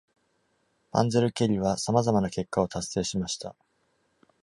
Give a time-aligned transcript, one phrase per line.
[0.91, 3.55] 「panzerkeil」はさまざまな結果を達成した。